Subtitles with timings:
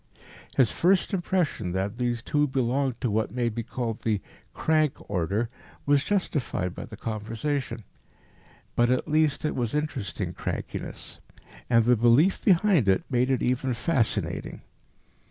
[0.57, 4.19] His first impression that these two belonged to what may be called the
[4.51, 5.47] "crank" order
[5.85, 7.83] was justified by the conversation.
[8.75, 11.19] But, at least, it was interesting crankiness,
[11.69, 14.61] and the belief behind it made it even fascinating.